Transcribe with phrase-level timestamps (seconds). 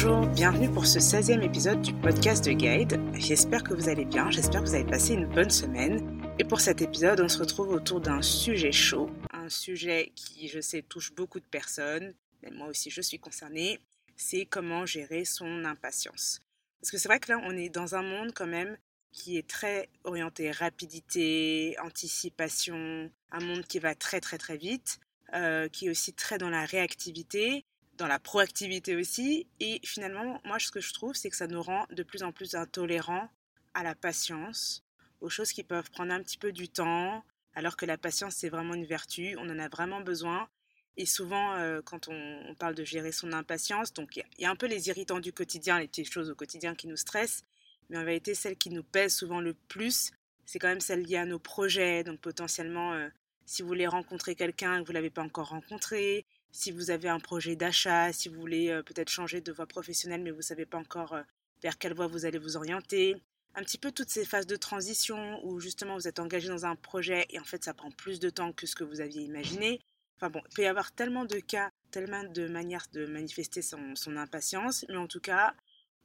[0.00, 3.00] Bonjour, bienvenue pour ce 16e épisode du podcast de Guide.
[3.14, 6.22] J'espère que vous allez bien, j'espère que vous avez passé une bonne semaine.
[6.38, 10.60] Et pour cet épisode, on se retrouve autour d'un sujet chaud, un sujet qui, je
[10.60, 12.14] sais, touche beaucoup de personnes,
[12.44, 13.80] et moi aussi je suis concernée,
[14.14, 16.42] c'est comment gérer son impatience.
[16.80, 18.76] Parce que c'est vrai que là, on est dans un monde quand même
[19.10, 25.00] qui est très orienté rapidité, anticipation, un monde qui va très très très vite,
[25.34, 27.64] euh, qui est aussi très dans la réactivité
[27.98, 29.46] dans la proactivité aussi.
[29.60, 32.32] Et finalement, moi, ce que je trouve, c'est que ça nous rend de plus en
[32.32, 33.28] plus intolérants
[33.74, 34.84] à la patience,
[35.20, 37.22] aux choses qui peuvent prendre un petit peu du temps,
[37.54, 40.48] alors que la patience, c'est vraiment une vertu, on en a vraiment besoin.
[40.96, 44.56] Et souvent, euh, quand on, parle de gérer son impatience, donc il y, a un
[44.56, 47.44] peu les irritants du quotidien, les petites choses au quotidien qui nous stressent,
[47.88, 50.10] mais en vérité, celle qui nous pèse souvent le plus,
[50.44, 52.04] c'est quand même celle liée à nos projets.
[52.04, 53.08] Donc potentiellement, euh,
[53.48, 57.08] si vous voulez rencontrer quelqu'un que vous ne l'avez pas encore rencontré, si vous avez
[57.08, 60.42] un projet d'achat, si vous voulez euh, peut-être changer de voie professionnelle mais vous ne
[60.42, 61.22] savez pas encore euh,
[61.62, 63.16] vers quelle voie vous allez vous orienter.
[63.54, 66.76] Un petit peu toutes ces phases de transition où justement vous êtes engagé dans un
[66.76, 69.80] projet et en fait ça prend plus de temps que ce que vous aviez imaginé.
[70.16, 73.96] Enfin bon, il peut y avoir tellement de cas, tellement de manières de manifester son,
[73.96, 75.54] son impatience, mais en tout cas,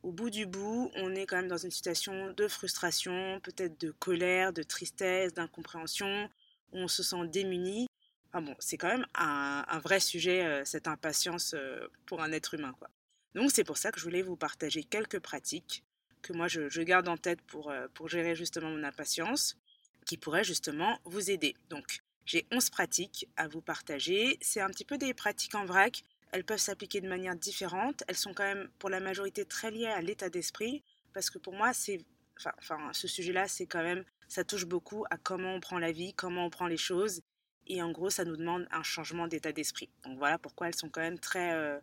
[0.01, 3.91] au bout du bout, on est quand même dans une situation de frustration, peut-être de
[3.91, 6.29] colère, de tristesse, d'incompréhension,
[6.73, 7.87] on se sent démuni
[8.41, 12.73] bon, c'est quand même un, vrai sujet, euh, cette impatience euh, pour un être humain.
[12.79, 12.89] Quoi.
[13.35, 15.83] Donc c'est pour ça que je voulais vous partager quelques pratiques
[16.21, 19.57] que moi je, garde en tête pour, euh, pour gérer justement mon impatience,
[20.05, 21.55] qui pourraient justement vous aider.
[21.69, 24.37] Donc j'ai 11 pratiques à vous partager.
[24.41, 26.03] C'est un petit peu des pratiques en vrac.
[26.31, 28.03] Elles peuvent s'appliquer de manière différente.
[28.07, 30.81] Elles sont quand même pour la majorité très liées à l'état d'esprit,
[31.13, 31.99] parce que pour moi, c'est,
[32.57, 36.15] enfin, ce sujet-là, c'est quand même, ça touche beaucoup à comment on prend la vie,
[36.15, 37.21] comment on prend les choses,
[37.67, 39.91] et en gros, ça nous demande un changement d'état d'esprit.
[40.03, 41.79] Donc voilà pourquoi elles sont quand même très, euh,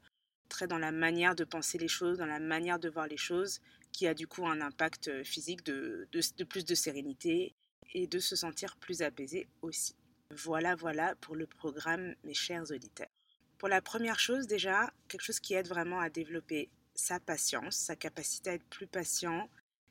[0.49, 3.61] très dans la manière de penser les choses, dans la manière de voir les choses,
[3.93, 7.55] qui a du coup un impact euh, physique de, de, plus de sérénité
[7.95, 9.95] et de se sentir plus apaisé aussi.
[10.33, 13.11] Voilà, voilà pour le programme, mes chers auditeurs.
[13.59, 17.95] Pour la première chose, déjà, quelque chose qui aide vraiment à développer sa patience, sa
[17.95, 19.49] capacité à être plus patient,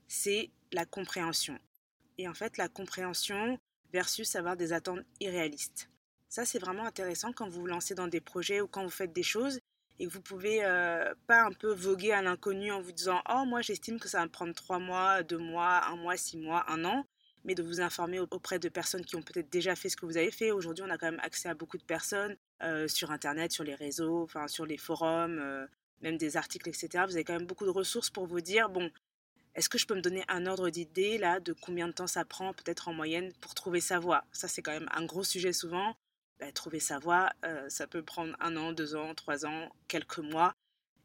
[0.09, 1.57] c'est la compréhension.
[2.19, 3.57] Et en fait, la compréhension,
[3.93, 5.89] versus avoir des attentes irréalistes.
[6.27, 9.13] Ça, c'est vraiment intéressant quand vous vous lancez dans des projets ou quand vous faites
[9.13, 9.61] des choses
[9.99, 13.45] et que vous pouvez euh, pas un peu voguer à l'inconnu en vous disant Oh,
[13.45, 16.65] moi j'estime que ça va me prendre trois mois, deux mois, un mois, six mois,
[16.69, 17.05] un an,
[17.45, 20.17] mais de vous informer auprès de personnes qui ont peut-être déjà fait ce que vous
[20.17, 20.51] avez fait.
[20.51, 23.75] Aujourd'hui, on a quand même accès à beaucoup de personnes euh, sur Internet, sur les
[23.75, 25.65] réseaux, enfin sur les forums, euh,
[26.01, 27.05] même des articles, etc.
[27.07, 28.91] Vous avez quand même beaucoup de ressources pour vous dire Bon,
[29.59, 32.23] est-ce que je peux me donner un ordre d'idée là de combien de temps ça
[32.23, 34.23] prend peut-être en moyenne pour trouver sa voie?
[34.31, 35.95] Ça c'est quand même un gros sujet souvent.
[36.39, 40.19] Bah, trouver sa voie, euh, ça peut prendre un an, deux ans, trois ans, quelques
[40.19, 40.55] mois.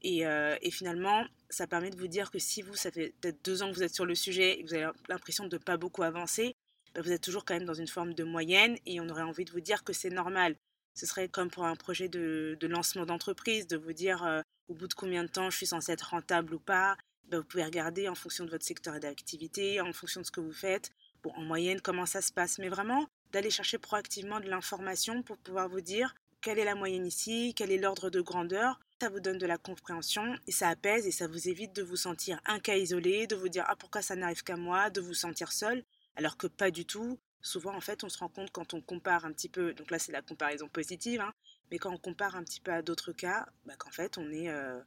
[0.02, 3.44] Et, euh, et, finalement, ça permet de vous dire que si vous, ça fait peut-être
[3.44, 5.60] deux ans que vous êtes sur le sujet et que vous avez l'impression de ne
[5.60, 6.54] pas beaucoup avancer,
[6.94, 9.44] bah, vous êtes toujours quand même dans une forme de moyenne et on aurait envie
[9.44, 10.54] de vous dire que c'est normal.
[10.94, 14.74] Ce serait comme pour un projet de, de lancement d'entreprise, de vous dire euh, au
[14.74, 16.96] bout de combien de temps je suis censé être rentable ou pas,
[17.28, 20.40] bah, vous pouvez regarder en fonction de votre secteur d'activité, en fonction de ce que
[20.40, 20.90] vous faites,
[21.22, 22.58] bon, en moyenne, comment ça se passe?
[22.58, 26.14] Mais vraiment, d'aller chercher proactivement de l'information pour pouvoir vous dire
[26.44, 28.78] quelle est la moyenne ici, quel est l'ordre de grandeur.
[29.00, 31.96] Ça vous donne de la compréhension et ça apaise et ça vous évite de vous
[31.96, 35.14] sentir un cas isolé, de vous dire ah pourquoi ça n'arrive qu'à moi, de vous
[35.14, 35.82] sentir seul,
[36.16, 37.18] alors que pas du tout.
[37.40, 39.98] Souvent en fait on se rend compte quand on compare un petit peu, donc là
[39.98, 41.32] c'est la comparaison positive, hein,
[41.70, 44.50] mais quand on compare un petit peu à d'autres cas, bah, qu'en fait on est,
[44.50, 44.80] euh,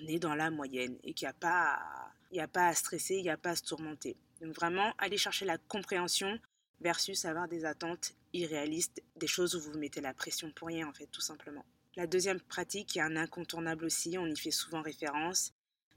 [0.00, 2.74] on est dans la moyenne et qu'il n'y a, pas à, il a pas à
[2.74, 4.16] stresser, il n'y a pas à se tourmenter.
[4.40, 6.38] Donc vraiment, aller chercher la compréhension
[6.80, 10.88] versus avoir des attentes irréalistes, des choses où vous vous mettez la pression pour rien
[10.88, 11.64] en fait, tout simplement.
[11.96, 15.52] La deuxième pratique, est un incontournable aussi, on y fait souvent référence,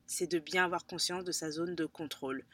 [0.08, 2.46] c'est de bien avoir conscience de sa zone de contrôle,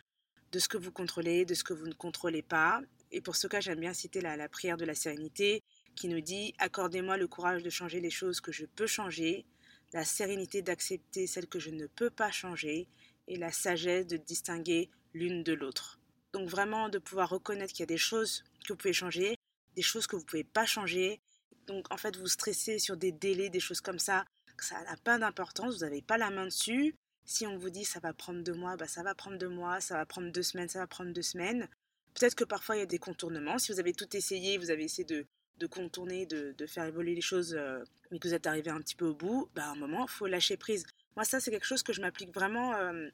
[0.51, 2.81] de ce que vous contrôlez, de ce que vous ne contrôlez pas.
[3.11, 5.61] Et pour ce cas, j'aime bien citer la prière de la sérénité
[5.95, 9.45] qui nous dit Accordez-moi le courage de changer les choses que je peux changer
[9.95, 12.89] la sérénité d'accepter celle que je ne peux pas changer
[13.29, 16.01] et la sagesse de distinguer l'une de l'autre.
[16.33, 19.37] Donc vraiment de pouvoir reconnaître qu'il y a des choses que vous pouvez changer,
[19.73, 21.21] des choses que vous ne pouvez pas changer.
[21.65, 24.25] Donc en fait vous stressez sur des délais, des choses comme ça,
[24.59, 26.93] ça n'a pas d'importance, vous n'avez pas la main dessus.
[27.23, 29.79] Si on vous dit ça va prendre deux mois, bah ça va prendre deux mois,
[29.79, 31.69] ça va prendre deux semaines, ça va prendre deux semaines.
[32.15, 33.59] Peut-être que parfois il y a des contournements.
[33.59, 35.25] Si vous avez tout essayé, vous avez essayé de,
[35.57, 38.95] de contourner, de, faire évoluer les choses, euh, mais que vous êtes arrivé un petit
[38.95, 40.85] peu au bout, bah, à un moment, il faut lâcher prise.
[41.15, 43.07] Moi, ça, c'est quelque chose que je m'applique vraiment euh,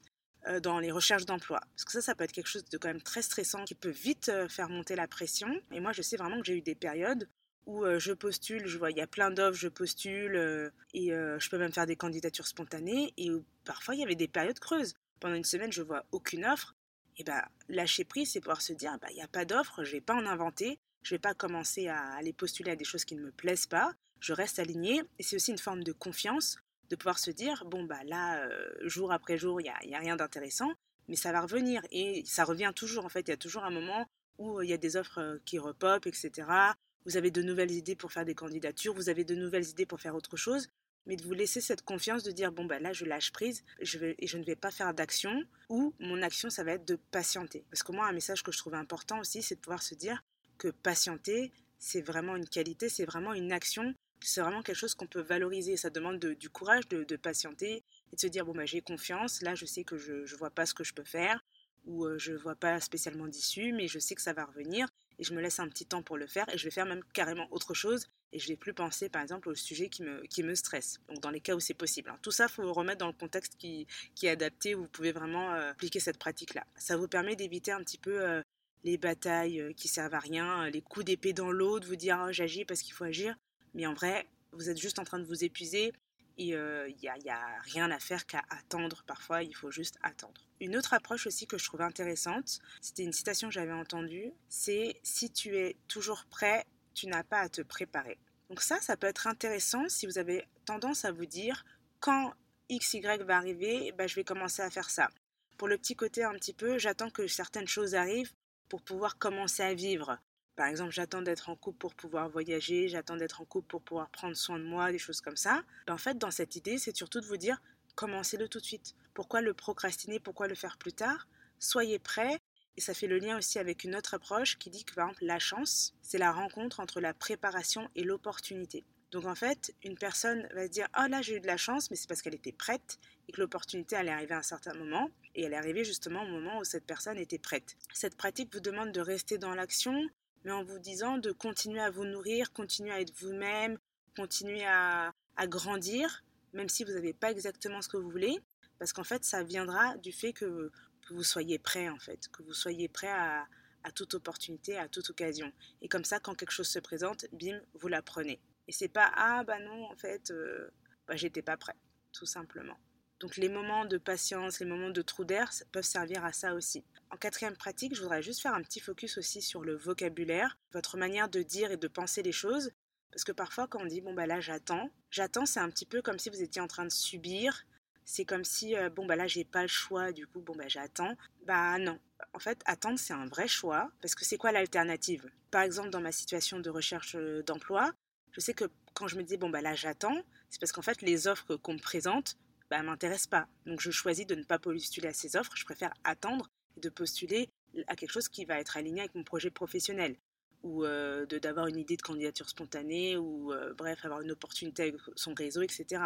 [0.48, 1.60] euh, dans les recherches d'emploi.
[1.76, 3.90] Parce que ça, ça peut être quelque chose de quand même très stressant qui peut
[3.90, 5.62] vite faire monter la pression.
[5.72, 7.28] Et moi, je sais vraiment que j'ai eu des périodes
[7.68, 11.60] où je postule, je vois, il y a plein d'offres, je postule, et je peux
[11.60, 13.30] même faire des candidatures spontanées, et
[13.66, 14.96] parfois il y avait des périodes creuses.
[15.20, 16.76] Pendant une semaine, je vois aucune offre,
[17.18, 19.92] et ben lâcher prise, c'est pouvoir se dire, bah, il n'y a pas d'offre, je
[19.92, 23.16] vais pas en inventer, je vais pas commencer à aller postuler à des choses qui
[23.16, 26.58] ne me plaisent pas, je reste aligné, et c'est aussi une forme de confiance,
[26.90, 28.48] de pouvoir se dire, bon, bah là,
[28.82, 30.72] jour après jour, il n'y a, rien d'intéressant,
[31.08, 33.72] mais ça va revenir, et ça revient toujours, en fait, il y a toujours un
[33.72, 34.08] moment
[34.38, 36.74] où il y a des offres qui repopent, etc
[37.06, 40.00] vous avez de nouvelles idées pour faire des candidatures, vous avez de nouvelles idées pour
[40.00, 40.70] faire autre chose,
[41.06, 43.86] mais de vous laisser cette confiance de dire bon ben là je lâche prise et
[44.28, 47.66] je ne vais pas faire d'action ou mon action ça va être de patienter.
[47.72, 50.24] Parce que moi un message que je trouve important aussi c'est de pouvoir se dire
[50.62, 55.08] que patienter c'est vraiment une qualité, c'est vraiment une action, c'est vraiment quelque chose qu'on
[55.08, 55.78] peut valoriser.
[55.78, 59.56] Ça demande du courage de, patienter et de se dire bon ben j'ai confiance, là
[59.56, 61.44] je sais que je ne vois pas ce que je peux faire
[61.86, 64.88] ou euh, je ne vois pas spécialement d'issue mais je sais que ça va revenir
[65.18, 67.04] et je me laisse un petit temps pour le faire et je vais faire même
[67.14, 70.44] carrément autre chose et je vais plus penser par exemple au sujet qui me, qui
[70.44, 71.00] me stresse.
[71.10, 72.12] Donc dans les cas où c'est possible.
[72.12, 72.20] Hein.
[72.22, 75.12] Tout ça, il faut remettre dans le contexte qui, qui est adapté où vous pouvez
[75.12, 76.64] vraiment euh, appliquer cette pratique-là.
[76.76, 78.42] Ça vous permet d'éviter un petit peu euh,
[78.84, 82.24] les batailles euh, qui servent à rien, les coups d'épée dans l'eau, de vous dire
[82.26, 83.36] oh, j'agis parce qu'il faut agir.
[83.74, 85.94] Mais en vrai, vous êtes juste en train de vous épuiser
[86.38, 89.04] et il n'y a, y a rien à faire qu'à attendre.
[89.06, 90.42] Parfois, il faut juste attendre.
[90.60, 94.96] Une autre approche aussi que je trouve intéressante, c'était une citation que j'avais entendue, c'est
[95.04, 98.18] si tu es toujours prêt, tu n'as pas à te préparer.
[98.50, 101.64] Donc ça, ça peut être intéressant si vous avez tendance à vous dire
[102.00, 102.34] quand
[102.72, 105.10] XY va arriver, bah, je vais commencer à faire ça.
[105.58, 108.34] Pour le petit côté un petit peu, j'attends que certaines choses arrivent
[108.72, 110.18] pour pouvoir commencer à vivre.
[110.56, 114.10] Par exemple, j'attends d'être en couple pour pouvoir voyager, j'attends d'être en couple pour pouvoir
[114.10, 115.62] prendre soin de moi, des choses comme ça.
[115.88, 117.62] Ben, en fait, dans cette idée, c'est surtout de vous dire
[117.96, 118.96] commencez-le tout de suite.
[119.14, 120.22] Pourquoi le procrastiner?
[120.22, 121.28] Pourquoi le faire plus tard?
[121.60, 122.40] Soyez prêts.
[122.78, 125.26] Et ça fait le lien aussi avec une autre approche qui dit que par exemple
[125.26, 128.86] la chance, c'est la rencontre entre la préparation et l'opportunité.
[129.12, 131.90] Donc en fait, une personne va se dire Oh là, j'ai eu de la chance,
[131.92, 135.10] mais c'est parce qu'elle était prête et que l'opportunité allait arriver à un certain moment.
[135.36, 137.78] Et elle est arrivée justement au moment où cette personne était prête.
[137.94, 140.08] Cette pratique vous demande de rester dans l'action,
[140.44, 143.78] mais en vous disant de continuer à vous nourrir, continuer à être vous-même,
[144.16, 146.24] continuer à, à grandir,
[146.54, 148.40] même si vous n'avez pas exactement ce que vous voulez,
[148.82, 150.72] parce qu'en fait, ça viendra du fait que,
[151.12, 153.46] vous soyez prêt, en fait, que vous soyez prêt à,
[153.94, 155.52] toute opportunité, à toute occasion.
[155.82, 158.40] Et comme ça, quand quelque chose se présente, bim, vous la prenez.
[158.72, 160.72] Et c'est pas ah bah non, en fait, euh,
[161.06, 161.76] bah, j'étais pas prêt,
[162.14, 162.78] tout simplement.
[163.20, 166.86] Donc les moments de patience, les moments de trou d'air peuvent servir à ça aussi.
[167.10, 170.96] En quatrième pratique, je voudrais juste faire un petit focus aussi sur le vocabulaire, votre
[170.96, 172.72] manière de dire et de penser les choses.
[173.12, 176.02] Parce que parfois, quand on dit bon, bah là, j'attends, j'attends, c'est un petit peu
[176.02, 177.66] comme si vous étiez en train de subir.
[178.06, 180.70] C'est comme si, euh, bon, bah là, j'ai pas le choix, du coup, bon, bah
[180.70, 181.18] j'attends.
[181.46, 182.00] Bah non.
[182.34, 183.92] En fait, attendre, c'est un vrai choix.
[184.02, 185.30] Parce que c'est quoi l'alternative?
[185.52, 187.92] Par exemple, dans ma situation de recherche euh, d'emploi,
[188.32, 191.02] je sais que quand je me dis, bon, bah là, j'attends, c'est parce qu'en fait,
[191.02, 192.38] les offres qu'on me présente,
[192.70, 193.48] bah, m'intéressent pas.
[193.66, 195.52] Donc, je choisis de ne pas postuler à ces offres.
[195.56, 197.50] Je préfère attendre et de postuler
[197.88, 200.16] à quelque chose qui va être aligné avec mon projet professionnel
[200.64, 204.96] ou euh, d'avoir une idée de candidature spontanée, ou euh, bref, avoir une opportunité avec
[205.16, 206.04] son réseau, etc.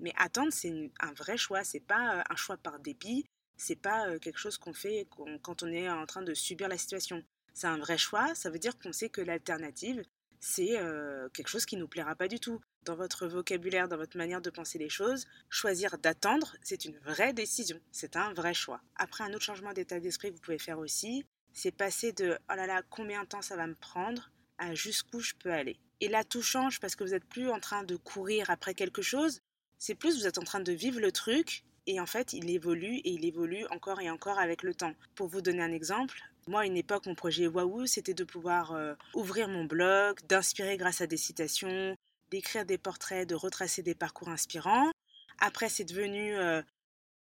[0.00, 3.26] Mais attendre, c'est un vrai choix, c'est pas euh, un choix par dépit,
[3.56, 5.06] c'est pas quelque chose qu'on fait
[5.42, 7.22] quand on est en train de subir la situation.
[7.54, 10.04] C'est un vrai choix, ça veut dire qu'on sait que l'alternative,
[10.40, 10.76] c'est
[11.32, 12.60] quelque chose qui nous plaira pas du tout.
[12.84, 17.32] Dans votre vocabulaire, dans votre manière de penser les choses, choisir d'attendre, c'est une vraie
[17.32, 18.80] décision, c'est un vrai choix.
[18.96, 22.54] Après, un autre changement d'état d'esprit que vous pouvez faire aussi, c'est passer de oh
[22.54, 24.30] là là, combien de temps ça va me prendre?
[24.58, 25.78] à jusqu'où je peux aller?
[26.00, 29.02] Et là, tout change parce que vous n'êtes plus en train de courir après quelque
[29.02, 29.40] chose,
[29.78, 32.96] c'est plus vous êtes en train de vivre le truc et en fait, il évolue
[32.96, 34.94] et il évolue encore et encore avec le temps.
[35.14, 38.72] Pour vous donner un exemple, moi, à une époque, mon projet Waouh, c'était de pouvoir
[38.72, 41.94] euh, ouvrir mon blog, d'inspirer grâce à des citations,
[42.30, 44.90] d'écrire des portraits, de retracer des parcours inspirants.
[45.38, 46.62] Après, c'est devenu euh,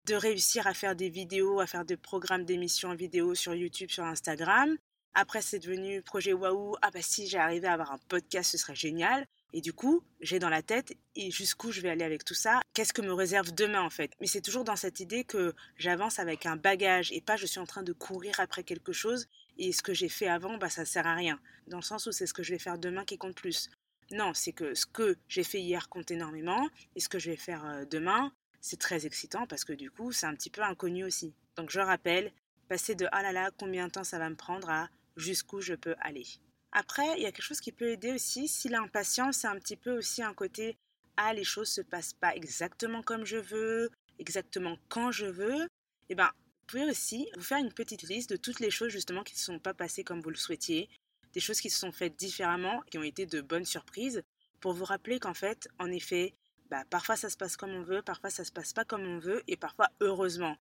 [0.06, 3.90] de réussir à faire des vidéos, à faire des programmes d'émissions en vidéo sur YouTube,
[3.90, 4.78] sur Instagram.
[5.14, 6.76] Après, c'est devenu projet waouh.
[6.82, 9.26] Ah bah si j'arrivais à avoir un podcast, ce serait génial.
[9.54, 12.62] Et du coup, j'ai dans la tête et jusqu'où je vais aller avec tout ça?
[12.74, 14.12] Qu'est-ce que me réserve demain en fait?
[14.20, 17.60] Mais c'est toujours dans cette idée que j'avance avec un bagage et pas je suis
[17.60, 19.28] en train de courir après quelque chose
[19.60, 21.40] et ce que j'ai fait avant, bah ça sert à rien.
[21.68, 23.70] Dans le sens où c'est ce que je vais faire demain qui compte plus.
[24.12, 27.38] Non, c'est que ce que j'ai fait hier compte énormément et ce que je vais
[27.38, 31.04] faire euh, demain, c'est très excitant parce que du coup, c'est un petit peu inconnu
[31.04, 31.36] aussi.
[31.56, 32.32] Donc je rappelle,
[32.68, 35.76] passer de ah là là, combien de temps ça va me prendre à jusqu'où je
[35.76, 36.26] peux aller.
[36.74, 38.48] Après, il y a quelque chose qui peut aider aussi.
[38.48, 40.76] Si l'impatience, c'est un petit peu aussi un côté
[41.18, 45.68] ah, les choses se passent pas exactement comme je veux, exactement quand je veux,
[46.10, 49.24] eh ben, vous pouvez aussi vous faire une petite liste de toutes les choses justement
[49.24, 50.90] qui ne sont pas passées comme vous le souhaitiez,
[51.34, 54.24] des choses qui se sont faites différemment, qui ont été de bonnes surprises,
[54.60, 56.34] pour vous rappeler qu'en fait, en effet,
[56.70, 59.20] bah, parfois ça se passe comme on veut, parfois ça se passe pas comme on
[59.20, 60.58] veut, et parfois heureusement.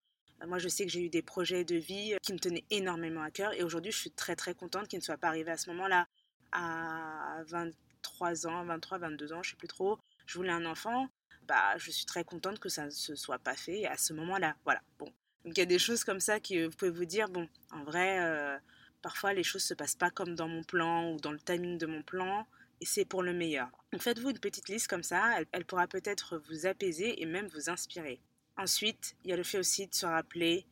[0.48, 3.31] Moi, je sais que j'ai eu des projets de vie qui me tenaient énormément à
[3.31, 5.69] cœur, et aujourd'hui, je suis très très contente qu'ils ne soient pas arrivés à ce
[5.71, 6.07] moment-là,
[6.51, 10.00] à 23 ans, 23, 22 ans, je sais plus trop.
[10.25, 11.07] Je voulais un enfant,
[11.48, 14.55] bah, je suis très contente que ça ne se soit pas fait à ce moment-là.
[14.63, 15.12] Voilà, bon.
[15.43, 17.83] Donc il y a des choses comme ça que vous pouvez vous dire, bon, en
[17.83, 18.57] vrai, euh,
[19.01, 21.88] parfois les choses se passent pas comme dans mon plan ou dans le timing de
[21.88, 22.45] mon plan,
[22.79, 23.69] et c'est pour le meilleur.
[23.91, 27.69] Donc faites-vous une petite liste comme ça, elle, pourra peut-être vous apaiser et même vous
[27.69, 28.21] inspirer.
[28.62, 30.68] Ensuite, il y a le fait aussi de se rappeler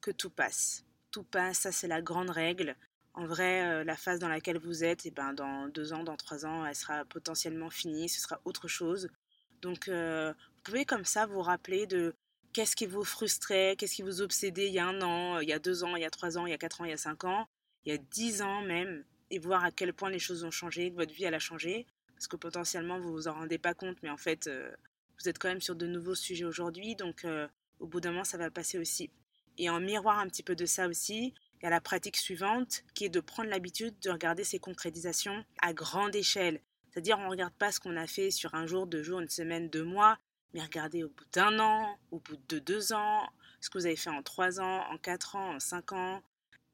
[0.00, 0.82] que tout passe.
[1.10, 2.74] Tout passe, ça c'est la grande règle.
[3.12, 6.16] En vrai, euh, la phase dans laquelle vous êtes, eh ben, dans deux ans, dans
[6.16, 9.10] trois ans, elle sera potentiellement finie, ce sera autre chose.
[9.60, 12.14] Donc, euh, vous pouvez comme ça vous rappeler de
[12.54, 15.52] qu'est-ce qui vous frustrait, qu'est-ce qui vous obsédait il y a un an, il y
[15.52, 16.94] a deux ans, il y a trois ans, il y a quatre ans, il y
[16.94, 17.46] a cinq ans,
[17.84, 20.90] il y a dix ans même, et voir à quel point les choses ont changé,
[20.90, 23.98] que votre vie elle a changé, parce que potentiellement vous vous en rendez pas compte,
[24.02, 24.74] mais en fait euh,
[25.20, 27.48] vous êtes quand même sur de nouveaux sujets aujourd'hui, donc euh,
[27.80, 29.10] au bout d'un moment ça va passer aussi.
[29.58, 32.82] Et en miroir un petit peu de ça aussi, il y a la pratique suivante
[32.94, 36.60] qui est de prendre l'habitude de regarder ces concrétisations à grande échelle.
[36.90, 39.28] C'est-à-dire on ne regarde pas ce qu'on a fait sur un jour, deux jours, une
[39.28, 40.18] semaine, deux mois,
[40.52, 43.28] mais regardez au bout d'un an, au bout de deux ans,
[43.60, 46.22] ce que vous avez fait en trois ans, en quatre ans, en cinq ans.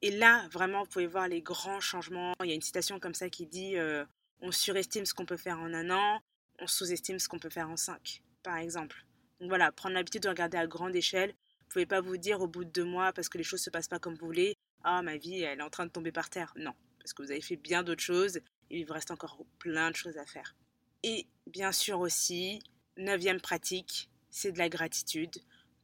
[0.03, 2.35] Et là, vraiment, vous pouvez voir les grands changements.
[2.43, 4.05] Il y a une citation comme ça qui dit euh,
[4.41, 6.21] On surestime ce qu'on peut faire en un an,
[6.59, 9.05] on sous-estime ce qu'on peut faire en cinq, par exemple.
[9.41, 11.31] Donc voilà, prendre l'habitude de regarder à grande échelle.
[11.31, 13.63] Vous ne pouvez pas vous dire au bout de deux mois, parce que les choses
[13.63, 16.13] se passent pas comme vous voulez, Ah, ma vie, elle est en train de tomber
[16.13, 16.53] par terre.
[16.57, 18.37] Non, parce que vous avez fait bien d'autres choses
[18.71, 20.55] et il vous reste encore plein de choses à faire.
[21.03, 22.61] Et bien sûr aussi,
[22.97, 25.35] Neuvième pratique, c'est de la gratitude.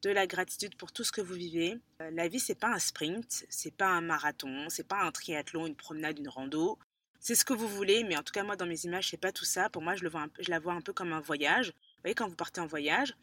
[0.03, 1.79] De la gratitude pour tout ce que vous vivez.
[2.03, 5.67] Euh, la vie, c'est pas un sprint, c'est pas un marathon, c'est pas un triathlon,
[5.67, 6.79] une promenade, une rando.
[7.19, 9.33] C'est ce que vous voulez, mais en tout cas, moi, dans mes images, c'est pas
[9.33, 9.71] tout ça.
[9.71, 11.73] Pour moi, je, le je la vois un peu comme un voyage.
[12.07, 13.17] Voyez, quand vous partez en voyage,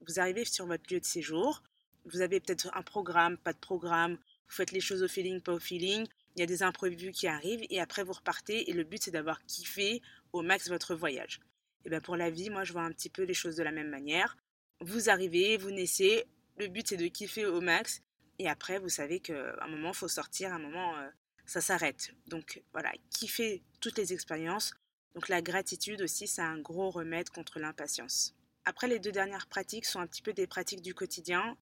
[0.00, 1.62] vous arrivez sur votre lieu de séjour,
[2.06, 5.52] vous avez peut-être un programme, pas de programme, vous faites les choses au feeling, pas
[5.52, 8.82] au feeling, il y a des imprévus qui arrivent, et après vous repartez, et le
[8.82, 10.00] but c'est d'avoir kiffé
[10.32, 11.40] au max votre voyage.
[11.84, 13.72] Et bien pour la vie, moi je vois un petit peu les choses de la
[13.72, 14.38] même manière.
[14.80, 16.24] Vous arrivez, vous naissez,
[16.56, 18.00] le but c'est de kiffer au max
[18.38, 21.10] et après vous savez qu'à un moment il faut sortir, à un moment euh,
[21.44, 22.14] ça s'arrête.
[22.26, 24.72] Donc voilà, kiffer toutes les expériences.
[25.14, 28.34] Donc la gratitude aussi c'est un gros remède contre l'impatience.
[28.64, 31.56] Après les deux dernières pratiques sont un petit peu des pratiques du quotidien.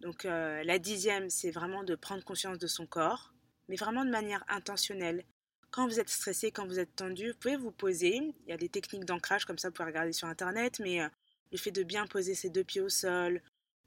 [0.00, 3.32] Donc euh, la dixième c'est vraiment de prendre conscience de son corps,
[3.68, 5.24] mais vraiment de manière intentionnelle.
[5.70, 8.16] Quand vous êtes stressé, quand vous êtes tendu, vous pouvez vous poser.
[8.16, 11.08] Il y a des techniques d'ancrage comme ça, vous pouvez regarder sur Internet, mais euh,
[11.50, 13.40] le fait de bien poser ses deux pieds au sol,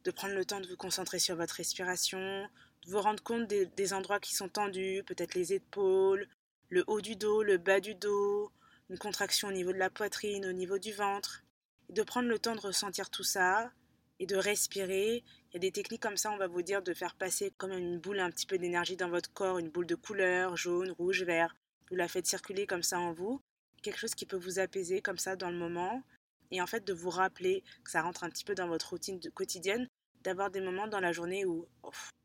[0.03, 2.47] de prendre le temps de vous concentrer sur votre respiration,
[2.85, 6.27] de vous rendre compte des, endroits qui sont tendus, peut-être les épaules,
[6.69, 8.51] le haut du dos, le bas du dos,
[8.89, 11.43] une contraction au niveau de la poitrine, au niveau du ventre,
[11.89, 13.71] de prendre le temps de ressentir tout ça
[14.19, 15.23] et de respirer.
[15.49, 17.71] Il y a des techniques comme ça, on va vous dire de faire passer comme
[17.71, 21.23] une boule un petit peu d'énergie dans votre corps, une boule de couleur, jaune, rouge,
[21.23, 21.55] vert,
[21.89, 23.41] vous la faites circuler comme ça en vous,
[23.81, 26.03] quelque chose qui peut vous apaiser comme ça dans le moment,
[26.51, 29.19] et en fait de vous rappeler que ça rentre un petit peu dans votre routine
[29.31, 29.87] quotidienne,
[30.21, 31.67] d'avoir des moments dans la journée où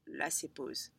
[0.07, 0.91] là c'est pause,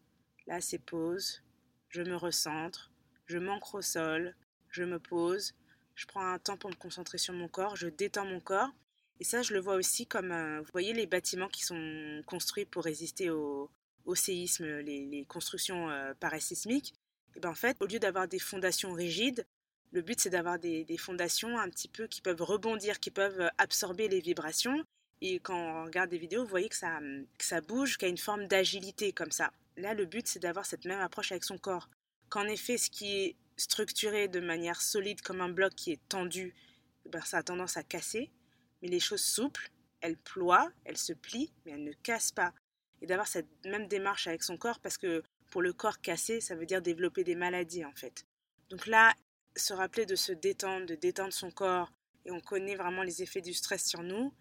[0.46, 1.44] là c'est pause,
[1.90, 2.92] je me recentre,
[3.26, 4.36] je m'ancre au sol,
[4.72, 5.54] je me pose,
[5.96, 8.72] je prends un temps pour me concentrer sur mon corps, je détends mon corps,
[9.20, 12.66] et ça je le vois aussi comme, euh, vous voyez les bâtiments qui sont construits
[12.66, 13.70] pour résister au,
[14.16, 16.94] séisme, les, constructions euh, parasismiques,
[17.36, 19.46] et ben en fait, au lieu d'avoir des fondations rigides,
[19.92, 24.08] le but c'est d'avoir des, fondations un petit peu qui peuvent rebondir, qui peuvent absorber
[24.08, 24.84] les vibrations.
[25.22, 27.00] Et quand on regarde des vidéos, vous voyez que ça,
[27.38, 29.52] que ça bouge, qu'il y a une forme d'agilité comme ça.
[29.78, 31.90] Là, le but c'est d'avoir cette même approche avec son corps.
[32.30, 36.54] Qu'en effet, ce qui est structuré de manière solide comme un bloc qui est tendu,
[37.06, 38.32] ben ça a tendance à casser.
[38.82, 39.70] Mais les choses souples,
[40.02, 42.54] elles ploient, elles se plient, mais elles ne cassent pas.
[43.02, 46.56] Et d'avoir cette même démarche avec son corps parce que pour le corps cassé, ça
[46.56, 48.26] veut dire développer des maladies en fait.
[48.70, 49.14] Donc là,
[49.56, 51.92] se rappeler de se détendre, de détendre son corps,
[52.26, 54.34] et on connaît vraiment les effets du stress sur nous,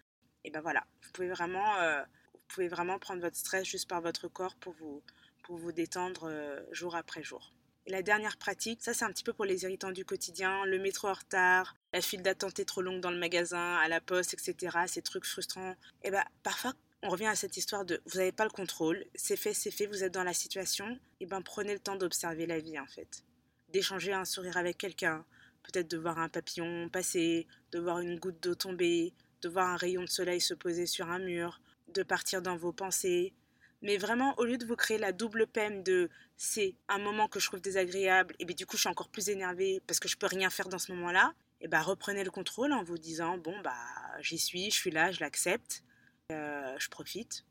[0.43, 2.01] et ben voilà, vous pouvez vraiment, euh,
[2.33, 5.03] vous pouvez vraiment prendre votre stress juste par votre corps pour vous,
[5.43, 7.53] pour vous détendre euh, jour après jour.
[7.85, 10.79] Et la dernière pratique, ça c'est un petit peu pour les irritants du quotidien, le
[10.79, 14.33] métro en retard, la file d'attente est trop longue dans le magasin, à la poste,
[14.33, 14.77] etc.
[14.87, 15.75] Ces trucs frustrants.
[16.03, 16.73] Et ben parfois
[17.03, 19.87] on revient à cette histoire de vous n'avez pas le contrôle, c'est fait, c'est fait,
[19.87, 23.23] vous êtes dans la situation, et ben prenez le temps d'observer la vie en fait.
[23.69, 25.25] D'échanger un sourire avec quelqu'un,
[25.63, 29.77] peut-être de voir un papillon passer, de voir une goutte d'eau tomber, de voir un
[29.77, 33.33] rayon de soleil se poser sur un mur, de partir dans vos pensées,
[33.81, 37.39] Mais vraiment, au lieu de vous créer la double peine de c'est un moment que
[37.39, 40.17] je trouve désagréable, et bien du coup je suis encore plus énervée parce que je
[40.17, 43.59] peux rien faire dans ce moment-là, et ben reprenez le contrôle en vous disant bon
[43.61, 43.73] bah
[44.19, 45.83] j'y suis, je suis là, je l'accepte,
[46.31, 47.45] euh, je profite,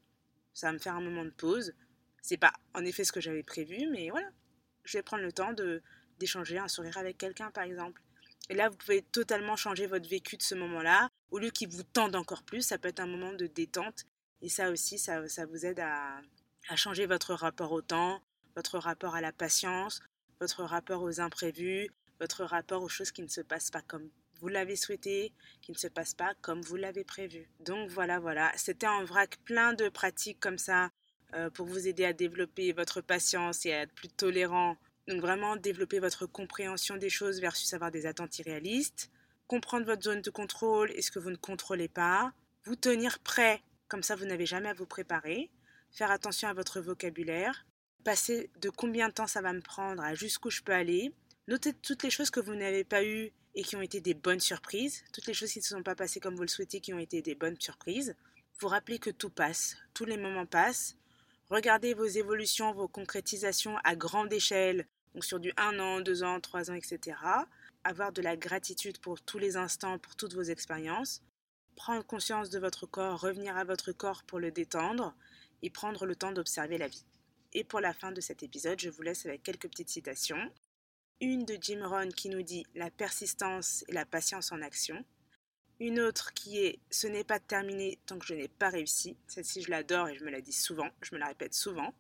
[0.54, 1.72] ça va me faire un moment de pause.
[2.22, 4.28] C'est pas en effet ce que j'avais prévu, mais voilà,
[4.84, 5.82] je vais prendre le temps de
[6.18, 8.02] d'échanger un sourire avec quelqu'un par exemple.
[8.50, 11.08] Et là, vous pouvez totalement changer votre vécu de ce moment-là.
[11.30, 14.06] Au lieu qu'il vous tende encore plus, ça peut être un moment de détente.
[14.42, 16.20] Et ça aussi, ça, ça vous aide à,
[16.68, 18.23] à changer votre rapport au temps,
[18.56, 20.00] votre rapport à la patience,
[20.40, 24.09] votre rapport aux imprévus, votre rapport aux choses qui ne se passent pas comme
[24.40, 27.49] vous l'avez souhaité, qui ne se passent pas comme vous l'avez prévu.
[27.61, 30.90] Donc voilà, voilà, c'était en vrac plein de pratiques comme ça
[31.35, 34.76] euh, pour vous aider à développer votre patience et à être plus tolérant.
[35.09, 39.11] Donc vraiment développer votre compréhension des choses versus avoir des attentes irréalistes,
[39.47, 42.32] comprendre votre zone de contrôle et ce que vous ne contrôlez pas,
[42.64, 45.50] vous tenir prêt, comme ça vous n'avez jamais à vous préparer,
[45.90, 47.66] faire attention à votre vocabulaire,
[48.04, 51.12] passer de combien de temps ça va me prendre à jusqu'où je peux aller,
[51.49, 54.40] noter toutes les choses que vous n'avez pas eues et qui ont été des bonnes
[54.40, 56.94] surprises, toutes les choses qui ne se sont pas passées comme vous le souhaitez qui
[56.94, 58.14] ont été des bonnes surprises,
[58.61, 60.97] vous rappelez que tout passe, tous les moments passent,
[61.50, 66.40] regardez vos évolutions, vos concrétisations à grande échelle donc sur du 1 an, 2 ans,
[66.40, 67.16] 3 ans, etc.
[67.85, 71.23] Avoir de la gratitude pour tous les instants, pour toutes vos expériences.
[71.77, 75.15] Prendre conscience de votre corps, revenir à votre corps pour le détendre
[75.62, 77.05] et prendre le temps d'observer la vie.
[77.53, 80.53] Et pour la fin de cet épisode, je vous laisse avec quelques petites citations.
[81.21, 85.05] Une de Jim Rohn qui nous dit La persistance et la patience en action.
[85.81, 89.17] Une autre qui est Ce n'est pas terminé tant que je n'ai pas réussi.
[89.27, 91.95] Celle-ci, je l'adore et je me la dis souvent, je me la répète souvent.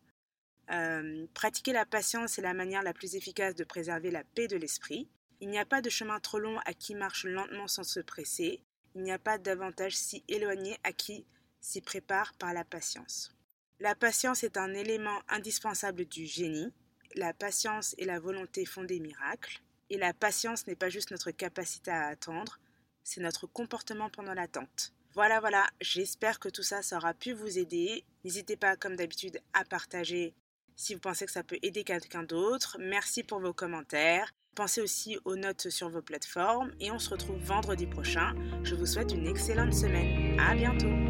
[0.70, 4.56] Euh, pratiquer la patience est la manière la plus efficace de préserver la paix de
[4.56, 5.08] l'esprit.
[5.40, 8.60] Il n'y a pas de chemin trop long à qui marche lentement sans se presser.
[8.94, 11.24] Il n'y a pas d'avantage si éloigné à qui
[11.60, 13.34] s'y prépare par la patience.
[13.78, 16.72] La patience est un élément indispensable du génie.
[17.14, 19.60] La patience et la volonté font des miracles.
[19.90, 22.60] Et la patience n'est pas juste notre capacité à attendre,
[23.02, 24.92] c'est notre comportement pendant l'attente.
[25.14, 28.04] Voilà, voilà, j'espère que tout ça, ça aura pu vous aider.
[28.24, 30.32] N'hésitez pas, comme d'habitude, à partager
[30.80, 32.78] si vous pensez que ça peut aider quelqu'un d'autre.
[32.80, 34.32] Merci pour vos commentaires.
[34.54, 38.34] Pensez aussi aux notes sur vos plateformes et on se retrouve vendredi prochain.
[38.64, 40.40] Je vous souhaite une excellente semaine.
[40.40, 41.09] À bientôt.